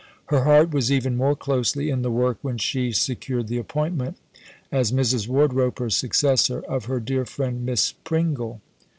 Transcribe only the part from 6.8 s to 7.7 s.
her dear friend,